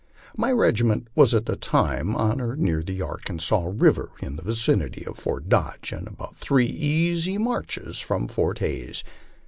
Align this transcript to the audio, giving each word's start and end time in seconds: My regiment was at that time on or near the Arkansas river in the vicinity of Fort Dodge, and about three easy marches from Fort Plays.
My 0.35 0.51
regiment 0.51 1.09
was 1.13 1.35
at 1.35 1.45
that 1.45 1.61
time 1.61 2.15
on 2.15 2.41
or 2.41 2.55
near 2.55 2.81
the 2.81 3.03
Arkansas 3.03 3.71
river 3.75 4.09
in 4.19 4.35
the 4.35 4.41
vicinity 4.41 5.05
of 5.05 5.19
Fort 5.19 5.47
Dodge, 5.47 5.91
and 5.91 6.07
about 6.07 6.37
three 6.37 6.65
easy 6.65 7.37
marches 7.37 7.99
from 7.99 8.27
Fort 8.27 8.57
Plays. 8.57 9.03